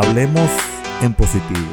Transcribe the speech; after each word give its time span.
Hablemos 0.00 0.48
en 1.02 1.12
positivo. 1.12 1.66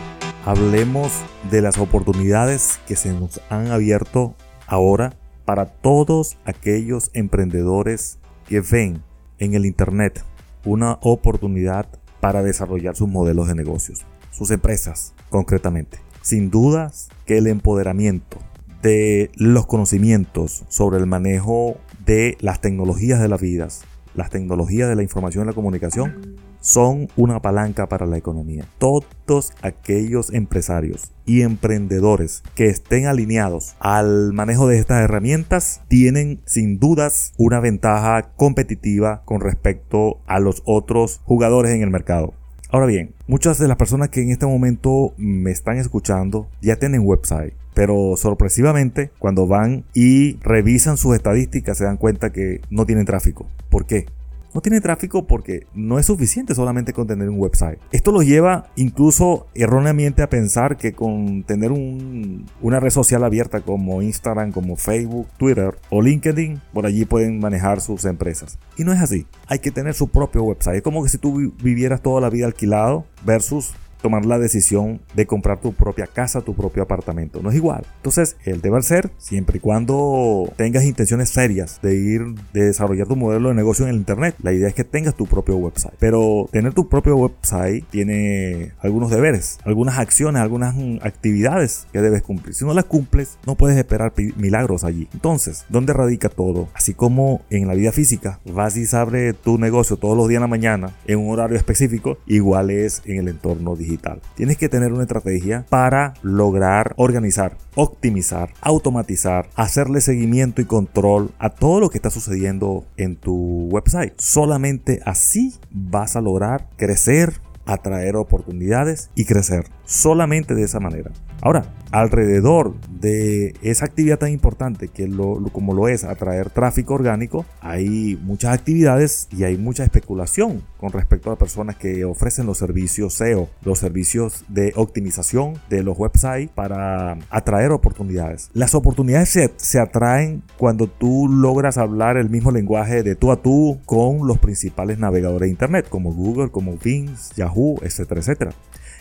Hablemos 0.45 1.11
de 1.51 1.61
las 1.61 1.77
oportunidades 1.77 2.79
que 2.87 2.95
se 2.95 3.13
nos 3.13 3.39
han 3.51 3.67
abierto 3.67 4.33
ahora 4.65 5.13
para 5.45 5.67
todos 5.67 6.35
aquellos 6.43 7.11
emprendedores 7.13 8.17
que 8.47 8.61
ven 8.61 9.03
en 9.37 9.53
el 9.53 9.67
Internet 9.67 10.23
una 10.65 10.97
oportunidad 11.01 11.87
para 12.19 12.41
desarrollar 12.41 12.95
sus 12.95 13.07
modelos 13.07 13.47
de 13.47 13.53
negocios, 13.53 14.07
sus 14.31 14.49
empresas 14.49 15.13
concretamente. 15.29 15.99
Sin 16.23 16.49
dudas 16.49 17.09
que 17.27 17.37
el 17.37 17.45
empoderamiento 17.45 18.39
de 18.81 19.29
los 19.35 19.67
conocimientos 19.67 20.65
sobre 20.67 20.97
el 20.97 21.05
manejo 21.05 21.77
de 22.03 22.39
las 22.39 22.59
tecnologías 22.59 23.21
de 23.21 23.27
las 23.27 23.39
vidas, 23.39 23.83
las 24.15 24.31
tecnologías 24.31 24.89
de 24.89 24.95
la 24.95 25.03
información 25.03 25.43
y 25.43 25.47
la 25.49 25.53
comunicación, 25.53 26.37
son 26.65 27.09
una 27.15 27.41
palanca 27.43 27.87
para 27.87 28.07
la 28.07 28.17
economía. 28.17 28.65
Todos 28.79 29.53
aquellos 29.61 30.33
empresarios 30.33 31.13
y 31.23 31.41
emprendedores 31.41 32.41
que 32.55 32.65
estén 32.65 33.05
alineados 33.05 33.75
al 33.79 34.33
manejo 34.33 34.67
de 34.67 34.79
estas 34.79 35.03
herramientas 35.03 35.81
tienen 35.87 36.41
sin 36.45 36.79
dudas 36.79 37.33
una 37.37 37.59
ventaja 37.59 38.31
competitiva 38.35 39.21
con 39.25 39.41
respecto 39.41 40.21
a 40.25 40.39
los 40.39 40.63
otros 40.65 41.21
jugadores 41.23 41.71
en 41.71 41.83
el 41.83 41.91
mercado. 41.91 42.33
Ahora 42.71 42.87
bien, 42.87 43.13
muchas 43.27 43.59
de 43.59 43.67
las 43.67 43.77
personas 43.77 44.09
que 44.09 44.23
en 44.23 44.31
este 44.31 44.47
momento 44.47 45.13
me 45.17 45.51
están 45.51 45.77
escuchando 45.77 46.49
ya 46.61 46.77
tienen 46.77 47.05
website. 47.05 47.53
Pero 47.75 48.15
sorpresivamente, 48.17 49.11
cuando 49.19 49.47
van 49.47 49.85
y 49.93 50.37
revisan 50.37 50.97
sus 50.97 51.15
estadísticas, 51.15 51.77
se 51.77 51.83
dan 51.83 51.97
cuenta 51.97 52.31
que 52.31 52.61
no 52.71 52.85
tienen 52.85 53.05
tráfico. 53.05 53.45
¿Por 53.69 53.85
qué? 53.85 54.07
No 54.55 54.61
tiene 54.61 54.79
tráfico 54.79 55.27
porque 55.27 55.67
no 55.73 55.99
es 55.99 56.05
suficiente 56.05 56.55
solamente 56.55 56.93
con 56.93 57.07
tener 57.07 57.27
un 57.29 57.37
website. 57.37 57.77
Esto 57.91 58.13
los 58.13 58.25
lleva 58.25 58.67
incluso 58.77 59.47
erróneamente 59.53 60.23
a 60.23 60.29
pensar 60.29 60.77
que 60.77 60.93
con 60.93 61.43
tener 61.43 61.73
una 61.73 62.79
red 62.79 62.89
social 62.89 63.25
abierta 63.25 63.59
como 63.59 64.01
Instagram, 64.01 64.53
como 64.53 64.77
Facebook, 64.77 65.27
Twitter 65.37 65.75
o 65.89 66.01
LinkedIn, 66.01 66.61
por 66.71 66.85
allí 66.85 67.03
pueden 67.03 67.39
manejar 67.39 67.81
sus 67.81 68.05
empresas. 68.05 68.57
Y 68.77 68.85
no 68.85 68.93
es 68.93 69.01
así. 69.01 69.27
Hay 69.47 69.59
que 69.59 69.71
tener 69.71 69.93
su 69.93 70.07
propio 70.07 70.43
website. 70.43 70.77
Es 70.77 70.83
como 70.83 71.03
que 71.03 71.09
si 71.09 71.17
tú 71.17 71.51
vivieras 71.61 72.01
toda 72.01 72.21
la 72.21 72.29
vida 72.29 72.45
alquilado 72.45 73.05
versus 73.25 73.73
tomar 74.05 74.27
la 74.27 74.37
decisión 74.37 75.01
de 75.15 75.25
comprar 75.25 75.59
tu 75.59 75.73
propia 75.73 76.05
casa, 76.05 76.41
tu 76.41 76.53
propio 76.53 76.83
apartamento. 76.83 77.41
No 77.41 77.49
es 77.49 77.55
igual. 77.55 77.87
Entonces, 77.95 78.37
el 78.45 78.61
deber 78.61 78.83
ser, 78.83 79.09
siempre 79.17 79.57
y 79.57 79.59
cuando 79.59 80.53
tengas 80.57 80.83
intenciones 80.83 81.31
serias 81.31 81.79
de 81.81 81.95
ir, 81.95 82.21
de 82.53 82.65
desarrollar 82.65 83.07
tu 83.07 83.15
modelo 83.15 83.49
de 83.49 83.55
negocio 83.55 83.83
en 83.85 83.89
el 83.89 83.95
Internet, 83.95 84.35
la 84.43 84.53
idea 84.53 84.67
es 84.67 84.75
que 84.75 84.83
tengas 84.83 85.15
tu 85.15 85.25
propio 85.25 85.55
website. 85.57 85.95
Pero 85.97 86.47
tener 86.51 86.75
tu 86.75 86.87
propio 86.87 87.17
website 87.17 87.83
tiene 87.89 88.73
algunos 88.79 89.09
deberes, 89.09 89.57
algunas 89.63 89.97
acciones, 89.97 90.39
algunas 90.39 90.75
actividades 91.01 91.87
que 91.91 91.99
debes 91.99 92.21
cumplir. 92.21 92.53
Si 92.53 92.63
no 92.63 92.75
las 92.75 92.85
cumples, 92.85 93.39
no 93.47 93.55
puedes 93.55 93.75
esperar 93.75 94.13
milagros 94.35 94.83
allí. 94.83 95.09
Entonces, 95.13 95.65
¿dónde 95.69 95.93
radica 95.93 96.29
todo? 96.29 96.69
Así 96.75 96.93
como 96.93 97.41
en 97.49 97.67
la 97.67 97.73
vida 97.73 97.91
física, 97.91 98.39
vas 98.45 98.77
y 98.77 98.85
abres 98.95 99.35
tu 99.35 99.57
negocio 99.57 99.97
todos 99.97 100.15
los 100.15 100.27
días 100.27 100.37
en 100.37 100.41
la 100.41 100.47
mañana 100.47 100.91
en 101.07 101.17
un 101.17 101.31
horario 101.31 101.57
específico, 101.57 102.19
igual 102.27 102.69
es 102.69 103.01
en 103.05 103.17
el 103.17 103.29
entorno 103.29 103.75
digital. 103.75 103.94
Tienes 104.35 104.57
que 104.57 104.69
tener 104.69 104.93
una 104.93 105.03
estrategia 105.03 105.65
para 105.69 106.13
lograr 106.21 106.93
organizar, 106.97 107.57
optimizar, 107.75 108.53
automatizar, 108.61 109.49
hacerle 109.55 110.01
seguimiento 110.01 110.61
y 110.61 110.65
control 110.65 111.31
a 111.39 111.49
todo 111.49 111.79
lo 111.79 111.89
que 111.89 111.97
está 111.97 112.09
sucediendo 112.09 112.85
en 112.97 113.15
tu 113.15 113.67
website. 113.69 114.13
Solamente 114.17 115.01
así 115.05 115.55
vas 115.71 116.15
a 116.15 116.21
lograr 116.21 116.69
crecer, 116.77 117.41
atraer 117.65 118.15
oportunidades 118.15 119.09
y 119.15 119.25
crecer. 119.25 119.65
Solamente 119.85 120.55
de 120.55 120.63
esa 120.63 120.79
manera. 120.79 121.11
Ahora, 121.41 121.65
alrededor 121.91 122.73
de 122.89 123.53
esa 123.61 123.85
actividad 123.85 124.17
tan 124.17 124.31
importante 124.31 124.87
que 124.87 125.07
lo, 125.07 125.43
como 125.51 125.73
lo 125.73 125.87
es 125.87 126.03
atraer 126.03 126.49
tráfico 126.49 126.95
orgánico, 126.95 127.45
hay 127.61 128.19
muchas 128.23 128.53
actividades 128.53 129.27
y 129.31 129.43
hay 129.43 129.57
mucha 129.57 129.83
especulación 129.83 130.63
con 130.77 130.91
respecto 130.91 131.31
a 131.31 131.37
personas 131.37 131.75
que 131.75 132.03
ofrecen 132.03 132.47
los 132.47 132.57
servicios 132.57 133.13
SEO, 133.13 133.49
los 133.63 133.79
servicios 133.79 134.43
de 134.47 134.73
optimización 134.75 135.53
de 135.69 135.83
los 135.83 135.97
websites 135.97 136.49
para 136.49 137.17
atraer 137.29 137.71
oportunidades. 137.71 138.49
Las 138.53 138.75
oportunidades 138.75 139.29
se, 139.29 139.53
se 139.57 139.79
atraen 139.79 140.41
cuando 140.57 140.87
tú 140.87 141.27
logras 141.29 141.77
hablar 141.77 142.17
el 142.17 142.29
mismo 142.29 142.51
lenguaje 142.51 143.03
de 143.03 143.15
tú 143.15 143.31
a 143.31 143.41
tú 143.41 143.79
con 143.85 144.27
los 144.27 144.39
principales 144.39 144.99
navegadores 144.99 145.47
de 145.47 145.51
Internet, 145.51 145.87
como 145.89 146.13
Google, 146.13 146.49
como 146.49 146.77
Bing, 146.77 147.09
Yahoo, 147.35 147.77
etcétera, 147.83 148.21
etcétera. 148.21 148.51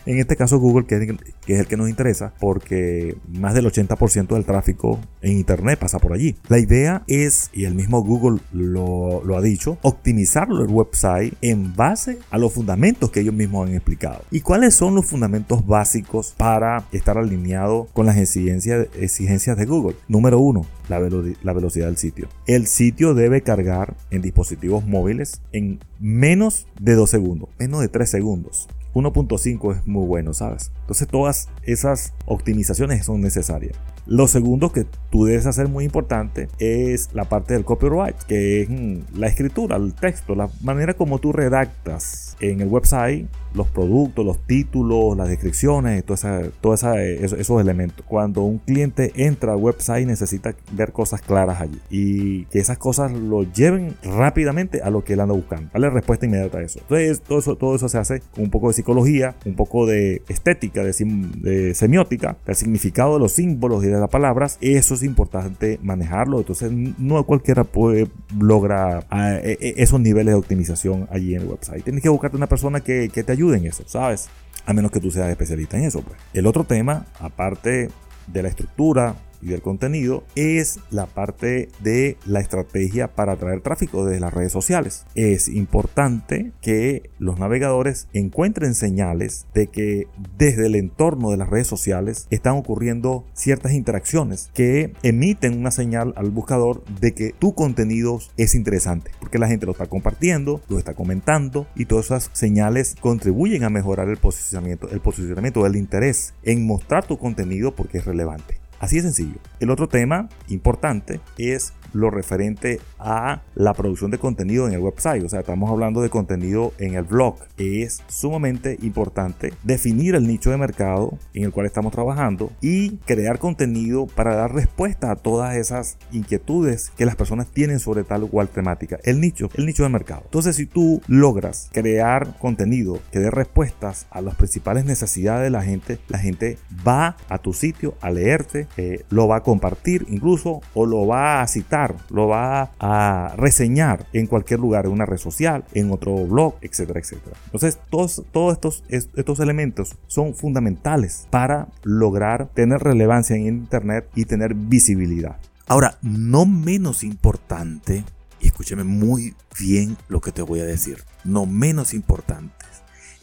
En 0.05 0.19
este 0.19 0.35
caso 0.35 0.59
Google, 0.59 0.85
que 0.85 0.95
es, 0.95 1.59
el 1.59 1.67
que 1.67 1.77
nos 1.77 1.89
interesa, 1.89 2.33
porque 2.39 3.17
más 3.27 3.53
del 3.53 3.65
80% 3.65 4.27
del 4.27 4.45
tráfico 4.45 4.99
en 5.21 5.33
Internet 5.33 5.79
pasa 5.79 5.99
por 5.99 6.13
allí. 6.13 6.35
La 6.47 6.59
idea 6.59 7.03
es, 7.07 7.49
y 7.53 7.65
el 7.65 7.73
mismo 7.73 8.03
Google 8.03 8.39
lo, 8.51 9.35
ha 9.35 9.41
dicho, 9.41 9.77
optimizar 9.81 10.47
el 10.49 10.67
website 10.67 11.33
en 11.41 11.75
base 11.75 12.19
a 12.29 12.37
los 12.37 12.53
fundamentos 12.53 13.09
que 13.09 13.21
ellos 13.21 13.33
mismos 13.33 13.67
han 13.67 13.73
explicado. 13.73 14.21
¿Y 14.31 14.41
cuáles 14.41 14.75
son 14.75 14.95
los 14.95 15.05
fundamentos 15.05 15.65
básicos 15.65 16.33
para 16.37 16.85
estar 16.91 17.17
alineado 17.17 17.87
con 17.93 18.05
las 18.05 18.17
exigencias, 18.17 19.57
de 19.57 19.65
Google? 19.65 19.95
Número 20.07 20.39
uno, 20.39 20.65
la, 20.87 20.99
la, 20.99 21.53
velocidad 21.53 21.87
del 21.87 21.97
sitio. 21.97 22.27
El 22.45 22.67
sitio 22.67 23.13
debe 23.13 23.41
cargar 23.41 23.95
en 24.11 24.21
dispositivos 24.21 24.85
móviles 24.85 25.41
en 25.51 25.79
menos 25.99 26.67
de 26.79 26.93
2 26.93 27.09
segundos, 27.09 27.49
menos 27.57 27.81
de 27.81 27.87
3 27.87 28.09
segundos. 28.09 28.67
1.5 28.95 29.75
es 29.75 29.85
muy 29.85 30.07
bueno, 30.07 30.33
¿sabes? 30.33 30.71
Entonces 30.81 31.07
todas 31.07 31.49
esas 31.63 32.13
optimizaciones 32.25 33.05
son 33.05 33.19
necesarias. 33.19 33.77
Lo 34.07 34.27
segundo 34.27 34.71
que 34.71 34.85
tú 35.09 35.25
debes 35.25 35.47
hacer 35.47 35.67
muy 35.67 35.83
importante 35.83 36.47
es 36.59 37.09
la 37.13 37.25
parte 37.25 37.53
del 37.53 37.65
copyright, 37.65 38.15
que 38.27 38.61
es 38.61 38.69
mm, 38.69 39.17
la 39.17 39.27
escritura, 39.27 39.77
el 39.77 39.93
texto, 39.93 40.35
la 40.35 40.49
manera 40.61 40.93
como 40.93 41.19
tú 41.19 41.31
redactas 41.31 42.37
en 42.39 42.61
el 42.61 42.67
website 42.67 43.27
los 43.55 43.67
productos, 43.67 44.25
los 44.25 44.45
títulos, 44.45 45.17
las 45.17 45.29
descripciones, 45.29 46.03
todos 46.03 46.23
esa, 46.23 47.01
esos, 47.01 47.61
elementos. 47.61 48.05
Cuando 48.05 48.41
un 48.41 48.59
cliente 48.59 49.11
entra 49.15 49.53
al 49.53 49.59
website 49.59 50.05
necesita 50.05 50.55
ver 50.73 50.91
cosas 50.91 51.21
claras 51.21 51.61
allí 51.61 51.79
y 51.89 52.45
que 52.45 52.59
esas 52.59 52.77
cosas 52.77 53.13
lo 53.13 53.43
lleven 53.43 53.95
rápidamente 54.03 54.81
a 54.81 54.89
lo 54.89 55.03
que 55.03 55.13
él 55.13 55.21
anda 55.21 55.33
buscando. 55.33 55.69
Darle 55.73 55.89
respuesta 55.89 56.25
inmediata 56.25 56.59
a 56.59 56.63
eso. 56.63 56.79
Entonces 56.79 57.21
todo 57.21 57.39
eso, 57.39 57.55
todo 57.55 57.75
eso 57.75 57.89
se 57.89 57.97
hace 57.97 58.21
con 58.33 58.43
un 58.43 58.51
poco 58.51 58.67
de 58.67 58.73
psicología, 58.73 59.35
un 59.45 59.55
poco 59.55 59.85
de 59.85 60.21
estética, 60.27 60.83
de, 60.83 60.93
de 61.37 61.73
semiótica, 61.73 62.37
del 62.45 62.55
significado 62.55 63.13
de 63.13 63.19
los 63.19 63.31
símbolos 63.31 63.83
y 63.83 63.87
de 63.87 63.94
las 63.99 64.09
palabras. 64.09 64.57
Eso 64.61 64.95
es 64.95 65.03
importante 65.03 65.79
manejarlo. 65.81 66.39
Entonces 66.39 66.71
no 66.71 67.23
cualquiera 67.25 67.63
puede 67.63 68.07
lograr 68.37 69.05
ah, 69.09 69.35
e, 69.35 69.57
e, 69.59 69.73
esos 69.77 69.99
niveles 69.99 70.33
de 70.33 70.39
optimización 70.39 71.07
allí 71.11 71.35
en 71.35 71.41
el 71.41 71.47
website. 71.47 71.83
Tienes 71.83 72.03
que 72.03 72.09
buscarte 72.09 72.37
una 72.37 72.47
persona 72.47 72.81
que, 72.81 73.09
que 73.09 73.23
te 73.23 73.31
ayude 73.31 73.57
en 73.57 73.65
eso, 73.65 73.83
¿sabes? 73.87 74.29
A 74.65 74.73
menos 74.73 74.91
que 74.91 74.99
tú 74.99 75.11
seas 75.11 75.29
especialista 75.29 75.77
en 75.77 75.85
eso. 75.85 76.01
Pues. 76.01 76.17
El 76.33 76.47
otro 76.47 76.63
tema, 76.63 77.05
aparte 77.19 77.89
de 78.27 78.43
la 78.43 78.49
estructura, 78.49 79.15
y 79.45 79.49
del 79.49 79.61
contenido 79.61 80.23
es 80.35 80.79
la 80.89 81.05
parte 81.05 81.69
de 81.83 82.17
la 82.25 82.39
estrategia 82.39 83.13
para 83.13 83.33
atraer 83.33 83.61
tráfico 83.61 84.03
desde 84.03 84.19
las 84.19 84.33
redes 84.33 84.51
sociales. 84.51 85.05
Es 85.13 85.47
importante 85.47 86.51
que 86.61 87.11
los 87.19 87.37
navegadores 87.37 88.07
encuentren 88.13 88.73
señales 88.73 89.45
de 89.53 89.67
que 89.67 90.07
desde 90.37 90.65
el 90.65 90.75
entorno 90.75 91.29
de 91.29 91.37
las 91.37 91.47
redes 91.47 91.67
sociales 91.67 92.25
están 92.31 92.55
ocurriendo 92.55 93.23
ciertas 93.33 93.73
interacciones 93.73 94.49
que 94.55 94.93
emiten 95.03 95.59
una 95.59 95.69
señal 95.69 96.13
al 96.15 96.31
buscador 96.31 96.83
de 96.99 97.13
que 97.13 97.35
tu 97.37 97.53
contenido 97.53 98.19
es 98.37 98.55
interesante, 98.55 99.11
porque 99.19 99.37
la 99.37 99.47
gente 99.47 99.67
lo 99.67 99.73
está 99.73 99.85
compartiendo, 99.85 100.61
lo 100.69 100.79
está 100.79 100.95
comentando 100.95 101.67
y 101.75 101.85
todas 101.85 102.05
esas 102.05 102.31
señales 102.33 102.95
contribuyen 102.99 103.63
a 103.63 103.69
mejorar 103.69 104.09
el 104.09 104.17
posicionamiento, 104.17 104.89
el 104.89 105.01
posicionamiento 105.01 105.63
del 105.63 105.75
interés 105.75 106.33
en 106.41 106.65
mostrar 106.65 107.05
tu 107.05 107.19
contenido 107.19 107.75
porque 107.75 107.99
es 107.99 108.05
relevante. 108.05 108.64
Así 108.79 108.97
de 108.97 109.03
sencillo. 109.03 109.39
El 109.59 109.69
otro 109.69 109.87
tema 109.87 110.29
importante 110.47 111.21
es 111.37 111.73
lo 111.95 112.11
referente 112.11 112.79
a 112.99 113.41
la 113.55 113.73
producción 113.73 114.11
de 114.11 114.17
contenido 114.17 114.67
en 114.67 114.73
el 114.73 114.79
website. 114.79 115.23
O 115.23 115.29
sea, 115.29 115.39
estamos 115.39 115.71
hablando 115.71 116.01
de 116.01 116.09
contenido 116.09 116.73
en 116.77 116.95
el 116.95 117.03
blog. 117.03 117.37
Es 117.57 118.03
sumamente 118.07 118.77
importante 118.81 119.53
definir 119.63 120.15
el 120.15 120.27
nicho 120.27 120.51
de 120.51 120.57
mercado 120.57 121.17
en 121.33 121.45
el 121.45 121.51
cual 121.51 121.65
estamos 121.65 121.93
trabajando 121.93 122.51
y 122.61 122.97
crear 123.05 123.39
contenido 123.39 124.07
para 124.07 124.35
dar 124.35 124.53
respuesta 124.53 125.11
a 125.11 125.15
todas 125.15 125.55
esas 125.55 125.97
inquietudes 126.11 126.91
que 126.97 127.05
las 127.05 127.15
personas 127.15 127.47
tienen 127.47 127.79
sobre 127.79 128.03
tal 128.03 128.23
o 128.23 128.27
cual 128.27 128.49
temática. 128.49 128.99
El 129.03 129.21
nicho, 129.21 129.49
el 129.55 129.65
nicho 129.65 129.83
de 129.83 129.89
mercado. 129.89 130.23
Entonces, 130.25 130.57
si 130.57 130.65
tú 130.65 131.01
logras 131.07 131.69
crear 131.71 132.37
contenido 132.39 132.99
que 133.11 133.19
dé 133.19 133.31
respuestas 133.31 134.07
a 134.11 134.21
las 134.21 134.35
principales 134.35 134.83
necesidades 134.83 135.43
de 135.43 135.49
la 135.49 135.63
gente, 135.63 135.97
la 136.09 136.19
gente 136.19 136.57
va 136.85 137.15
a 137.29 137.37
tu 137.37 137.53
sitio 137.53 137.95
a 138.01 138.11
leerte, 138.11 138.67
eh, 138.75 139.05
lo 139.09 139.27
va 139.27 139.37
a 139.37 139.43
compartir 139.43 140.05
incluso 140.09 140.61
o 140.73 140.85
lo 140.85 141.07
va 141.07 141.41
a 141.41 141.47
citar 141.47 141.84
lo 142.09 142.27
va 142.27 142.71
a 142.79 143.33
reseñar 143.37 144.07
en 144.13 144.27
cualquier 144.27 144.59
lugar, 144.59 144.85
en 144.85 144.91
una 144.91 145.05
red 145.05 145.17
social, 145.17 145.65
en 145.73 145.91
otro 145.91 146.15
blog, 146.25 146.55
etcétera, 146.61 146.99
etcétera. 146.99 147.35
Entonces, 147.45 147.77
todos, 147.89 148.23
todos 148.31 148.53
estos, 148.53 148.83
estos 148.89 149.39
elementos 149.39 149.97
son 150.07 150.33
fundamentales 150.33 151.27
para 151.29 151.67
lograr 151.83 152.47
tener 152.53 152.79
relevancia 152.81 153.35
en 153.35 153.45
Internet 153.45 154.09
y 154.15 154.25
tener 154.25 154.53
visibilidad. 154.53 155.37
Ahora, 155.67 155.97
no 156.01 156.45
menos 156.45 157.03
importante, 157.03 158.03
y 158.39 158.47
escúcheme 158.47 158.83
muy 158.83 159.35
bien 159.59 159.97
lo 160.07 160.21
que 160.21 160.31
te 160.31 160.41
voy 160.41 160.59
a 160.59 160.65
decir, 160.65 161.03
no 161.23 161.45
menos 161.45 161.93
importante, 161.93 162.65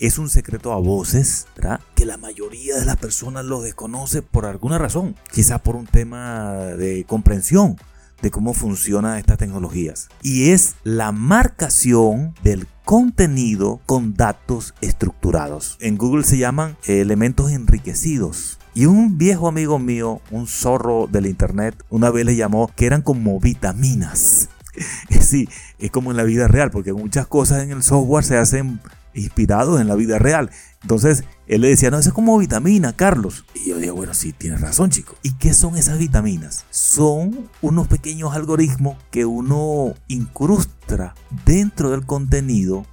es 0.03 0.19
un 0.19 0.29
secreto 0.29 0.73
a 0.73 0.79
voces. 0.79 1.47
Que 1.95 2.05
la 2.05 2.17
mayoría 2.17 2.77
de 2.77 2.85
las 2.85 2.97
personas 2.97 3.45
lo 3.45 3.63
desconoce 3.63 4.21
por 4.21 4.47
alguna 4.47 4.77
razón, 4.77 5.15
quizá 5.33 5.59
por 5.59 5.77
un 5.77 5.87
tema 5.87 6.55
de 6.77 7.05
comprensión 7.05 7.77
de 8.23 8.31
cómo 8.31 8.55
funcionan 8.55 9.19
estas 9.19 9.39
tecnologías. 9.39 10.09
Y 10.23 10.51
es 10.51 10.77
la 10.85 11.13
marcación 11.13 12.35
del 12.43 12.67
contenido 12.85 13.81
con 13.87 14.15
datos 14.15 14.75
estructurados. 14.81 15.77
En 15.81 15.99
Google 15.99 16.25
se 16.25 16.39
llaman 16.39 16.77
elementos 16.87 17.51
enriquecidos. 17.51 18.59
Y 18.75 18.87
un 18.87 19.19
viejo 19.19 19.49
amigo 19.49 19.79
mío, 19.79 20.23
un 20.31 20.47
zorro 20.47 21.07
del 21.11 21.27
internet, 21.27 21.75
una 21.91 22.11
vez 22.11 22.25
le 22.25 22.37
llamó 22.37 22.71
que 22.75 22.87
eran 22.87 23.03
como 23.03 23.39
vitaminas. 23.41 24.49
Sí, 25.21 25.49
es 25.79 25.91
como 25.91 26.11
en 26.11 26.17
la 26.17 26.23
vida 26.23 26.49
real, 26.49 26.71
porque 26.71 26.95
muchas 26.95 27.27
cosas 27.27 27.63
en 27.63 27.73
el 27.73 27.83
software 27.83 28.25
se 28.25 28.39
hacen 28.39 28.81
inspirados 29.15 29.81
en 29.81 29.89
la 29.89 29.95
vida 29.95 30.19
real. 30.19 30.51
Entonces 30.83 31.25
él 31.47 31.61
le 31.61 31.69
decía, 31.69 31.91
no, 31.91 31.99
eso 31.99 32.11
es 32.11 32.15
como 32.15 32.39
vitamina, 32.39 32.93
Carlos. 32.93 33.45
Y 33.55 33.71
yo 33.71 33.79
digo, 33.79 33.95
bueno, 33.95 34.15
sí, 34.15 34.33
tienes 34.33 34.61
razón, 34.61 34.91
chico. 34.91 35.17
¿Y 35.23 35.33
qué 35.35 35.55
son 35.55 35.77
esas 35.77 35.99
vitaminas? 35.99 36.65
Son 36.71 37.49
unos 37.61 37.89
pequeños 37.89 38.35
algoritmos 38.35 38.97
que 39.11 39.25
uno 39.25 39.95
incrusta 40.09 41.15
dentro 41.45 41.91
del 41.91 42.05
contenido 42.05 42.87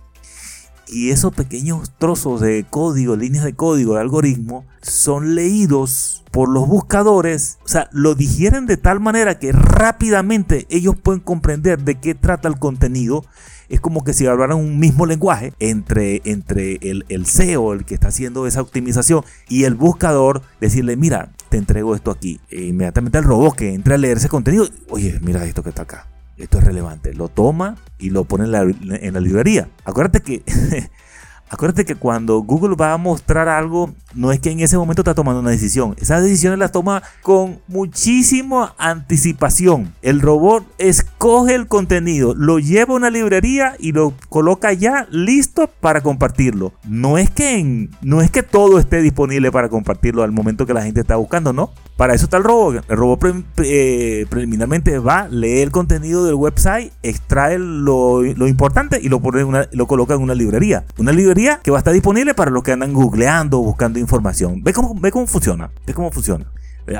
y 0.91 1.11
esos 1.11 1.33
pequeños 1.33 1.91
trozos 1.97 2.41
de 2.41 2.65
código, 2.69 3.15
líneas 3.15 3.43
de 3.43 3.53
código, 3.53 3.95
de 3.95 4.01
algoritmo, 4.01 4.65
son 4.81 5.35
leídos 5.35 6.23
por 6.31 6.49
los 6.49 6.67
buscadores, 6.67 7.57
o 7.63 7.67
sea, 7.67 7.89
lo 7.91 8.15
digieren 8.15 8.65
de 8.65 8.77
tal 8.77 8.99
manera 8.99 9.39
que 9.39 9.51
rápidamente 9.51 10.65
ellos 10.69 10.95
pueden 11.01 11.21
comprender 11.21 11.83
de 11.83 11.95
qué 11.95 12.15
trata 12.15 12.47
el 12.47 12.59
contenido. 12.59 13.25
Es 13.67 13.79
como 13.79 14.03
que 14.03 14.13
si 14.13 14.25
hablaran 14.25 14.57
un 14.57 14.79
mismo 14.79 15.05
lenguaje 15.05 15.53
entre, 15.59 16.21
entre 16.25 16.79
el, 16.81 17.05
el 17.09 17.27
SEO, 17.27 17.73
el 17.73 17.85
que 17.85 17.93
está 17.93 18.07
haciendo 18.07 18.47
esa 18.47 18.61
optimización, 18.61 19.23
y 19.47 19.65
el 19.65 19.75
buscador, 19.75 20.41
decirle, 20.59 20.95
mira, 20.95 21.33
te 21.49 21.57
entrego 21.57 21.95
esto 21.95 22.09
aquí. 22.09 22.39
E 22.49 22.63
inmediatamente 22.63 23.19
el 23.19 23.25
robot 23.25 23.55
que 23.55 23.73
entra 23.73 23.95
a 23.95 23.99
leer 23.99 24.17
ese 24.17 24.27
contenido, 24.27 24.67
oye, 24.89 25.19
mira 25.21 25.45
esto 25.45 25.61
que 25.61 25.69
está 25.69 25.83
acá 25.83 26.07
esto 26.39 26.57
es 26.57 26.63
relevante. 26.63 27.13
Lo 27.13 27.27
toma 27.27 27.75
y 27.97 28.09
lo 28.09 28.23
pone 28.23 28.45
en 28.45 29.13
la, 29.13 29.19
librería. 29.19 29.69
Acuérdate 29.85 30.21
que 30.21 30.43
Acuérdate 31.51 31.83
que 31.83 31.95
cuando 31.95 32.41
Google 32.41 32.75
va 32.75 32.93
a 32.93 32.97
mostrar 32.97 33.49
algo, 33.49 33.91
no 34.13 34.31
es 34.31 34.39
que 34.39 34.51
en 34.51 34.59
ese 34.59 34.77
momento 34.77 35.01
está 35.01 35.15
tomando 35.15 35.39
una 35.39 35.49
decisión. 35.49 35.95
Esas 35.99 36.21
decisiones 36.21 36.59
las 36.59 36.71
toma 36.71 37.01
con 37.23 37.57
muchísima 37.67 38.75
anticipación. 38.77 39.91
El 40.03 40.21
robot 40.21 40.63
escoge 40.77 41.55
el 41.55 41.67
contenido, 41.67 42.35
lo 42.35 42.59
lleva 42.59 42.93
a 42.93 42.97
una 42.97 43.09
librería 43.09 43.73
y 43.79 43.93
lo 43.93 44.13
coloca 44.29 44.73
ya 44.73 45.07
listo 45.09 45.71
para 45.79 46.01
compartirlo. 46.01 46.71
No 46.87 47.17
es 47.17 47.31
que, 47.31 47.89
no 48.03 48.21
es 48.21 48.29
que 48.29 48.43
todo 48.43 48.77
esté 48.77 49.01
disponible 49.01 49.51
para 49.51 49.69
compartirlo 49.69 50.21
al 50.21 50.31
momento 50.31 50.67
que 50.67 50.75
la 50.75 50.83
gente 50.83 51.01
está 51.01 51.15
buscando, 51.15 51.51
¿no? 51.51 51.71
Para 51.99 52.13
eso 52.13 52.27
está 52.27 52.37
el 52.37 52.45
robot. 52.45 52.85
El 52.87 52.95
robot 52.95 53.43
eh, 53.57 54.25
preliminarmente 54.29 54.99
va, 54.99 55.27
lee 55.27 55.59
el 55.59 55.69
contenido 55.69 56.23
del 56.23 56.35
website, 56.35 56.93
extrae 57.03 57.59
lo, 57.59 58.25
importante 58.25 59.01
y 59.01 59.09
lo, 59.09 59.19
pone 59.19 59.67
lo 59.69 59.85
coloca 59.85 60.13
en 60.13 60.21
una 60.21 60.33
librería. 60.33 60.85
Una 60.97 61.11
librería 61.11 61.59
que 61.61 61.71
va 61.71 61.77
a 61.77 61.79
estar 61.79 61.93
disponible 61.93 62.33
para 62.33 62.51
los 62.51 62.63
que 62.63 62.71
andan 62.71 62.93
googleando, 62.93 63.57
buscando 63.57 63.99
información. 63.99 64.63
Ve 64.63 64.71
cómo, 64.71 64.95
ve 64.97 65.11
cómo 65.11 65.27
funciona, 65.27 65.71
ve 65.85 65.93
cómo 65.93 66.09
funciona. 66.09 66.49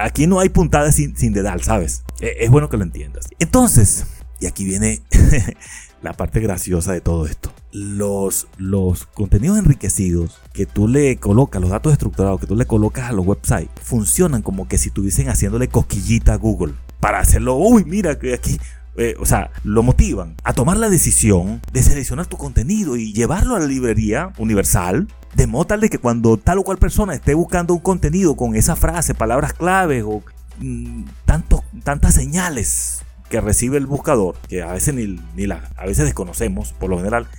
Aquí 0.01 0.28
no 0.28 0.42
hay 0.42 0.50
puntadas 0.50 0.96
sin, 0.96 1.16
sin 1.16 1.31
dedal, 1.31 1.63
¿sabes? 1.63 2.04
E, 2.19 2.36
es 2.42 2.50
bueno 2.50 2.68
que 2.68 2.75
lo 2.75 2.84
entiendas. 2.84 3.30
Entonces, 3.40 4.06
y 4.42 4.48
aquí 4.48 4.66
viene 4.66 5.01
la 6.01 6.12
parte 6.12 6.42
graciosa 6.42 6.92
de 6.92 7.00
todo 7.00 7.25
esto. 7.25 7.54
Los, 7.71 8.48
los 8.57 9.06
contenidos 9.06 9.60
enriquecidos 9.60 10.39
que 10.54 10.66
tú 10.66 10.88
le 10.88 11.18
colocas, 11.18 11.62
los 11.62 11.69
datos 11.69 11.94
estructurados 11.94 12.39
que 12.39 12.48
tú 12.48 12.56
le 12.56 12.66
colocas 12.66 13.10
a 13.10 13.13
los 13.13 13.25
websites, 13.25 13.69
funcionan 13.83 14.42
como 14.42 14.68
que 14.68 14.77
si 14.77 14.89
estuviesen 14.89 15.30
haciéndole 15.30 15.68
cosquillita 15.68 16.33
a 16.33 16.38
Google. 16.38 16.74
Para 17.00 17.19
hacerlo, 17.19 17.56
uy, 17.56 17.86
mira 17.86 18.18
que 18.18 18.33
aquí 18.33 18.60
eh, 19.00 19.16
o 19.18 19.25
sea, 19.25 19.51
lo 19.63 19.81
motivan 19.81 20.36
a 20.44 20.51
tomar 20.51 20.75
la 20.75 20.89
decisión 20.89 21.62
de 21.71 21.81
seleccionar 21.83 22.25
tu 22.25 22.36
contenido 22.36 22.98
y 22.98 23.13
llevarlo 23.13 23.56
a 23.56 23.60
la 23.60 23.66
librería 23.66 24.33
universal. 24.38 25.07
De 25.36 25.48
modo 25.48 25.65
tal 25.68 25.80
de 25.80 25.89
que 25.89 26.00
cuando 26.00 26.36
tal 26.36 26.57
o 26.57 26.63
cual 26.63 26.80
persona 26.80 27.13
esté 27.13 27.33
buscando 27.33 27.74
un 27.74 27.80
contenido 27.80 28.36
con 28.36 28.56
esa 28.56 28.75
frase, 28.75 29.13
palabras 29.13 29.54
claves 29.54 30.04
o 30.06 30.22
mm, 30.60 31.04
tantas 31.25 32.13
señales 32.13 33.04
que 33.30 33.39
recibe 33.39 33.77
el 33.77 33.86
buscador, 33.86 34.36
que 34.50 34.63
a 34.63 34.74
veces 34.74 34.94
ni, 34.94 35.18
ni 35.33 35.50
a 35.50 35.86
veces 35.86 36.04
desconocemos 36.04 36.74
por 36.74 36.89
lo 36.89 36.98
general. 36.98 37.30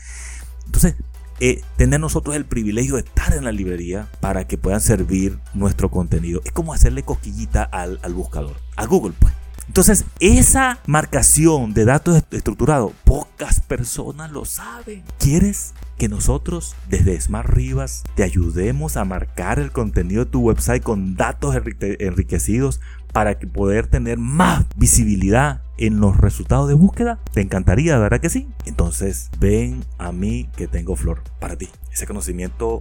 Entonces, 0.71 0.95
eh, 1.41 1.63
tener 1.77 1.99
nosotros 1.99 2.37
el 2.37 2.45
privilegio 2.45 2.95
de 2.95 3.01
estar 3.01 3.35
en 3.35 3.45
la 3.45 3.51
librería 3.51 4.09
para 4.21 4.47
que 4.47 4.57
puedan 4.57 4.81
servir 4.81 5.37
nuestro 5.53 5.91
contenido. 5.91 6.41
Es 6.45 6.53
como 6.53 6.73
hacerle 6.73 7.03
cosquillita 7.03 7.65
al, 7.65 7.99
al 8.05 8.15
buscador, 8.15 8.55
a 8.77 8.87
Google, 8.87 9.15
pues. 9.19 9.35
Entonces, 9.71 10.05
esa 10.19 10.81
marcación 10.87 11.75
de 11.75 11.85
datos 11.85 12.25
estructurados, 12.33 12.91
pocas 13.05 13.61
personas 13.61 14.33
lo 14.33 14.45
saben. 14.45 15.05
¿Quieres 15.21 15.75
que 15.97 16.09
nosotros 16.09 16.75
desde 16.89 17.21
Smart 17.21 17.49
Rivas 17.49 18.03
te 18.17 18.25
ayudemos 18.25 18.97
a 18.97 19.05
marcar 19.05 19.61
el 19.61 19.71
contenido 19.71 20.25
de 20.25 20.31
tu 20.33 20.41
website 20.41 20.83
con 20.83 21.15
datos 21.15 21.55
enriquecidos 21.55 22.81
para 23.13 23.39
poder 23.39 23.87
tener 23.87 24.19
más 24.19 24.67
visibilidad 24.75 25.63
en 25.79 26.01
los 26.01 26.17
resultados 26.17 26.67
de 26.67 26.75
búsqueda? 26.75 27.21
¿Te 27.33 27.41
encantaría, 27.41 27.97
verdad 27.97 28.21
que 28.21 28.29
sí? 28.29 28.49
Entonces, 28.65 29.31
ven 29.39 29.85
a 29.99 30.11
mí 30.11 30.51
que 30.57 30.67
tengo 30.67 30.97
flor 30.97 31.23
para 31.39 31.55
ti. 31.55 31.69
Ese 31.93 32.09
conocimiento 32.09 32.81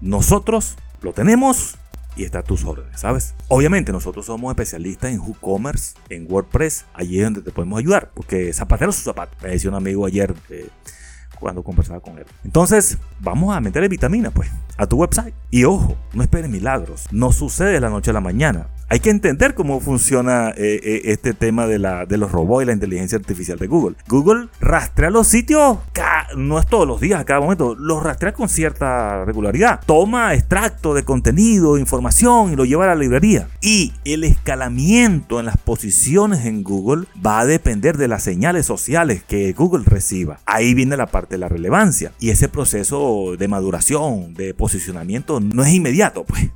nosotros 0.00 0.74
lo 1.00 1.12
tenemos 1.12 1.76
y 2.16 2.24
está 2.24 2.40
a 2.40 2.42
tus 2.42 2.64
órdenes, 2.64 3.00
¿sabes? 3.00 3.34
Obviamente 3.48 3.92
nosotros 3.92 4.26
somos 4.26 4.50
especialistas 4.50 5.12
en 5.12 5.20
WooCommerce, 5.20 5.96
en 6.08 6.30
WordPress, 6.30 6.86
allí 6.94 7.18
es 7.18 7.24
donde 7.24 7.42
te 7.42 7.50
podemos 7.50 7.78
ayudar, 7.78 8.10
porque 8.14 8.52
zapatero 8.52 8.92
su 8.92 9.02
zapato, 9.02 9.36
me 9.42 9.50
decía 9.50 9.70
un 9.70 9.76
amigo 9.76 10.06
ayer 10.06 10.34
eh, 10.50 10.68
cuando 11.38 11.62
conversaba 11.62 12.00
con 12.00 12.18
él. 12.18 12.26
Entonces, 12.44 12.98
vamos 13.20 13.54
a 13.56 13.60
meterle 13.60 13.88
vitamina, 13.88 14.30
pues, 14.30 14.50
a 14.76 14.86
tu 14.86 14.96
website. 14.96 15.34
Y 15.50 15.64
ojo, 15.64 15.96
no 16.12 16.22
esperes 16.22 16.50
milagros, 16.50 17.06
no 17.10 17.32
sucede 17.32 17.72
de 17.72 17.80
la 17.80 17.90
noche 17.90 18.10
a 18.10 18.14
la 18.14 18.20
mañana 18.20 18.68
hay 18.88 19.00
que 19.00 19.10
entender 19.10 19.54
cómo 19.54 19.80
funciona 19.80 20.50
eh, 20.50 20.80
eh, 20.82 21.02
este 21.06 21.34
tema 21.34 21.66
de, 21.66 21.78
los 21.78 22.30
robots 22.30 22.62
y 22.62 22.66
la 22.66 22.72
inteligencia 22.72 23.18
artificial 23.18 23.58
de 23.58 23.66
Google. 23.66 23.96
Google 24.06 24.48
rastrea 24.60 25.10
los 25.10 25.26
sitios, 25.26 25.78
no 26.36 26.58
es 26.58 26.66
todos 26.66 26.86
los 26.86 27.00
días, 27.00 27.20
a 27.20 27.24
cada 27.24 27.40
momento, 27.40 27.74
los 27.74 28.02
rastrea 28.02 28.32
con 28.32 28.48
cierta 28.48 29.24
regularidad. 29.24 29.80
Toma 29.86 30.34
extracto 30.34 30.94
de 30.94 31.04
contenido, 31.04 31.78
información 31.78 32.52
y 32.52 32.56
lo 32.56 32.64
lleva 32.64 32.84
a 32.84 32.88
la 32.88 32.94
librería. 32.94 33.48
Y 33.60 33.92
el 34.04 34.24
escalamiento 34.24 35.40
en 35.40 35.46
las 35.46 35.56
posiciones 35.56 36.44
en 36.46 36.62
Google 36.62 37.06
va 37.24 37.40
a 37.40 37.46
depender 37.46 37.96
de 37.96 38.08
las 38.08 38.22
señales 38.22 38.66
sociales 38.66 39.22
que 39.22 39.52
Google 39.52 39.84
reciba. 39.86 40.40
Ahí 40.46 40.74
viene 40.74 40.96
la 40.96 41.06
parte 41.06 41.34
de 41.34 41.38
la 41.38 41.48
relevancia. 41.48 42.12
Y 42.20 42.30
ese 42.30 42.48
proceso 42.48 43.36
de 43.38 43.48
maduración, 43.48 44.34
de 44.34 44.54
posicionamiento, 44.54 45.40
no 45.40 45.64
es 45.64 45.72
inmediato, 45.72 46.24
pues. 46.24 46.50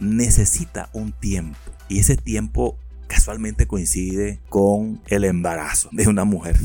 Necesita 0.00 0.88
un 0.92 1.12
tiempo. 1.12 1.58
Y 1.88 1.98
ese 1.98 2.16
tiempo 2.16 2.78
casualmente 3.12 3.66
coincide 3.66 4.40
con 4.48 5.02
el 5.06 5.24
embarazo 5.24 5.90
de 5.92 6.08
una 6.08 6.24
mujer. 6.24 6.56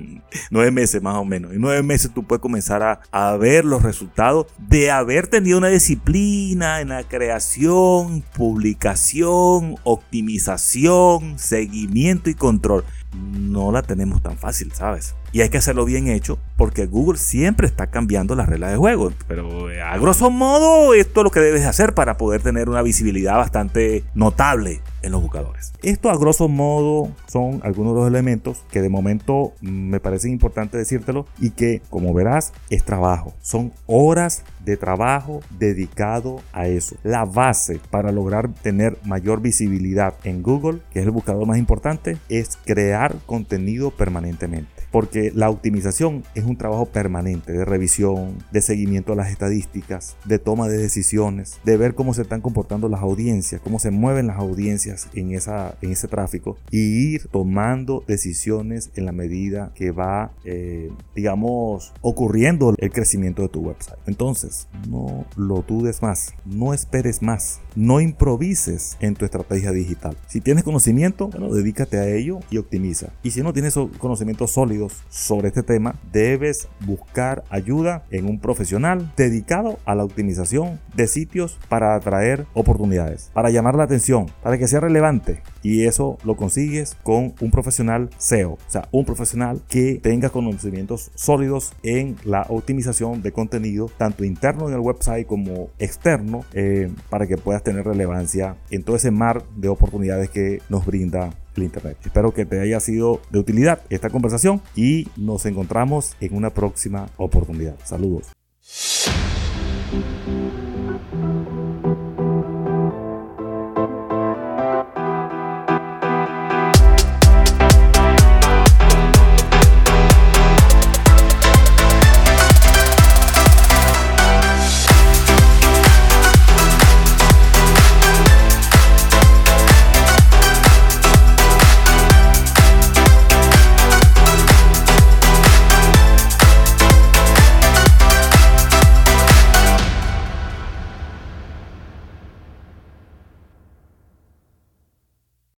nueve 0.50 0.70
meses 0.70 1.02
más 1.02 1.16
o 1.16 1.24
menos. 1.24 1.52
Y 1.52 1.58
nueve 1.58 1.82
meses 1.82 2.12
tú 2.14 2.22
puedes 2.22 2.40
comenzar 2.40 2.82
a, 2.84 3.00
a, 3.10 3.36
ver 3.36 3.64
los 3.64 3.82
resultados 3.82 4.46
de 4.56 4.92
haber 4.92 5.26
tenido 5.26 5.58
una 5.58 5.66
disciplina 5.66 6.80
en 6.80 6.90
la 6.90 7.02
creación, 7.02 8.22
publicación, 8.36 9.74
optimización, 9.82 11.40
seguimiento 11.40 12.30
y 12.30 12.34
control. 12.34 12.84
No 13.12 13.72
la 13.72 13.82
tenemos 13.82 14.22
tan 14.22 14.38
fácil, 14.38 14.72
¿sabes? 14.72 15.16
Y 15.32 15.40
hay 15.40 15.48
que 15.48 15.58
hacerlo 15.58 15.84
bien 15.84 16.06
hecho 16.06 16.38
porque 16.56 16.86
Google 16.86 17.18
siempre 17.18 17.66
está 17.66 17.88
cambiando 17.88 18.34
las 18.36 18.48
reglas 18.48 18.70
de 18.70 18.76
juego. 18.76 19.12
Pero 19.26 19.68
a 19.68 19.98
grosso 19.98 20.30
modo, 20.30 20.94
esto 20.94 21.20
es 21.20 21.24
lo 21.24 21.30
que 21.30 21.40
debes 21.40 21.66
hacer 21.66 21.94
para 21.94 22.16
poder 22.16 22.42
tener 22.42 22.68
una 22.68 22.82
visibilidad 22.82 23.36
bastante 23.36 24.04
notable 24.14 24.80
en 25.02 25.12
los 25.12 25.22
buscadores. 25.22 25.72
Esto 25.82 26.10
a 26.10 26.16
grosso 26.16 26.48
modo 26.48 27.10
son 27.26 27.60
algunos 27.62 27.94
de 27.94 28.00
los 28.00 28.08
elementos 28.08 28.64
que 28.70 28.82
de 28.82 28.88
momento 28.88 29.52
me 29.60 30.00
parecen 30.00 30.32
importantes 30.32 30.78
decírtelo 30.78 31.26
y 31.38 31.50
que 31.50 31.82
como 31.90 32.12
verás 32.14 32.52
es 32.70 32.84
trabajo. 32.84 33.34
Son 33.40 33.72
horas 33.86 34.44
de 34.64 34.76
trabajo 34.76 35.40
dedicado 35.58 36.40
a 36.52 36.66
eso. 36.66 36.96
La 37.04 37.24
base 37.24 37.80
para 37.90 38.10
lograr 38.12 38.52
tener 38.52 38.98
mayor 39.04 39.40
visibilidad 39.40 40.14
en 40.24 40.42
Google, 40.42 40.80
que 40.90 41.00
es 41.00 41.06
el 41.06 41.12
buscador 41.12 41.46
más 41.46 41.58
importante, 41.58 42.18
es 42.28 42.58
crear 42.64 43.16
contenido 43.26 43.90
permanentemente. 43.92 44.68
Porque 44.90 45.30
la 45.34 45.50
optimización 45.50 46.24
es 46.34 46.44
un 46.44 46.56
trabajo 46.56 46.86
permanente 46.86 47.52
de 47.52 47.64
revisión, 47.64 48.38
de 48.50 48.62
seguimiento 48.62 49.12
a 49.12 49.16
las 49.16 49.30
estadísticas, 49.30 50.16
de 50.24 50.38
toma 50.38 50.68
de 50.68 50.78
decisiones, 50.78 51.60
de 51.64 51.76
ver 51.76 51.94
cómo 51.94 52.14
se 52.14 52.22
están 52.22 52.40
comportando 52.40 52.88
las 52.88 53.02
audiencias, 53.02 53.60
cómo 53.60 53.78
se 53.78 53.90
mueven 53.90 54.26
las 54.26 54.38
audiencias 54.38 54.85
en, 55.14 55.32
esa, 55.32 55.76
en 55.80 55.92
ese 55.92 56.08
tráfico 56.08 56.56
y 56.70 57.14
ir 57.14 57.28
tomando 57.28 58.04
decisiones 58.06 58.90
en 58.94 59.06
la 59.06 59.12
medida 59.12 59.72
que 59.74 59.90
va, 59.90 60.32
eh, 60.44 60.90
digamos, 61.14 61.92
ocurriendo 62.00 62.74
el 62.78 62.90
crecimiento 62.90 63.42
de 63.42 63.48
tu 63.48 63.60
website. 63.60 63.98
Entonces, 64.06 64.68
no 64.88 65.26
lo 65.36 65.62
dudes 65.62 66.02
más, 66.02 66.34
no 66.44 66.74
esperes 66.74 67.22
más, 67.22 67.60
no 67.74 68.00
improvises 68.00 68.96
en 69.00 69.14
tu 69.14 69.24
estrategia 69.24 69.72
digital. 69.72 70.16
Si 70.28 70.40
tienes 70.40 70.64
conocimiento, 70.64 71.28
bueno, 71.28 71.52
dedícate 71.52 71.98
a 71.98 72.08
ello 72.08 72.40
y 72.50 72.58
optimiza. 72.58 73.08
Y 73.22 73.30
si 73.30 73.42
no 73.42 73.52
tienes 73.52 73.74
conocimientos 73.98 74.52
sólidos 74.52 75.04
sobre 75.08 75.48
este 75.48 75.62
tema, 75.62 75.96
debes 76.12 76.68
buscar 76.84 77.44
ayuda 77.50 78.04
en 78.10 78.26
un 78.26 78.40
profesional 78.40 79.12
dedicado 79.16 79.78
a 79.84 79.94
la 79.94 80.04
optimización 80.04 80.80
de 80.94 81.06
sitios 81.06 81.58
para 81.68 81.94
atraer 81.94 82.46
oportunidades, 82.54 83.30
para 83.32 83.50
llamar 83.50 83.74
la 83.74 83.84
atención, 83.84 84.26
para 84.42 84.58
que 84.58 84.68
sea 84.76 84.80
relevante. 84.80 85.42
Y 85.62 85.84
eso 85.84 86.18
lo 86.24 86.36
consigues 86.36 86.96
con 87.02 87.34
un 87.40 87.50
profesional 87.50 88.10
SEO, 88.18 88.52
o 88.52 88.58
sea, 88.68 88.88
un 88.92 89.04
profesional 89.04 89.60
que 89.68 89.98
tenga 90.02 90.30
conocimientos 90.30 91.10
sólidos 91.14 91.72
en 91.82 92.16
la 92.24 92.46
optimización 92.48 93.22
de 93.22 93.32
contenido, 93.32 93.90
tanto 93.96 94.24
interno 94.24 94.68
en 94.68 94.74
el 94.74 94.80
website 94.80 95.26
como 95.26 95.70
externo, 95.78 96.44
eh, 96.52 96.90
para 97.10 97.26
que 97.26 97.36
puedas 97.36 97.62
tener 97.64 97.84
relevancia 97.84 98.56
en 98.70 98.84
todo 98.84 98.96
ese 98.96 99.10
mar 99.10 99.42
de 99.56 99.68
oportunidades 99.68 100.30
que 100.30 100.60
nos 100.68 100.86
brinda 100.86 101.30
el 101.56 101.64
Internet. 101.64 101.96
Espero 102.04 102.32
que 102.32 102.44
te 102.44 102.60
haya 102.60 102.80
sido 102.80 103.20
de 103.30 103.38
utilidad 103.38 103.80
esta 103.90 104.10
conversación 104.10 104.60
y 104.74 105.08
nos 105.16 105.46
encontramos 105.46 106.14
en 106.20 106.36
una 106.36 106.50
próxima 106.50 107.06
oportunidad. 107.16 107.76
Saludos. 107.84 108.36